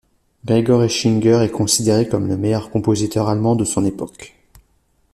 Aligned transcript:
Gregor 0.45 0.81
Aichinger 0.81 1.43
est 1.43 1.51
considéré 1.51 2.07
comme 2.09 2.27
le 2.27 2.35
meilleur 2.35 2.71
compositeur 2.71 3.29
allemand 3.29 3.55
de 3.55 3.65
son 3.65 3.85
époque. 3.85 4.33